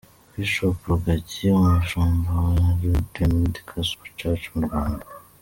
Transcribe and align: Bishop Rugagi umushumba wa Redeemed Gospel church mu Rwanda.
Bishop 0.33 0.77
Rugagi 0.89 1.41
umushumba 1.59 2.31
wa 2.45 2.59
Redeemed 2.81 3.53
Gospel 3.67 4.09
church 4.19 4.43
mu 4.53 4.59
Rwanda. 4.67 5.05